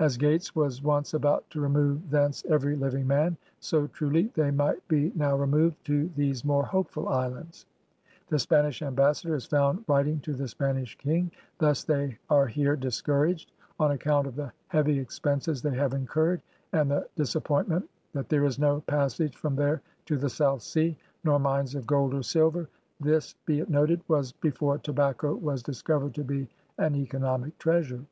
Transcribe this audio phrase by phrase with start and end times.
[0.00, 4.88] As Gates was once about to remove thence every living man, so truly they might
[4.88, 7.64] be now removed to these more hopeful islands!"
[8.26, 13.50] The Spanish Ambassador is found writing to the Spanish King: "Thus they are here discouraged.••
[13.78, 16.42] on account of the heavy expenses they have incurred,
[16.72, 20.98] and the disappoint ment, that there is no passage from there to the South Sea...
[21.22, 22.68] nor mines of gold or silver.'*
[22.98, 26.48] This, be it noted, was before tobacco was dis covered to be
[26.78, 28.04] an economic treasure.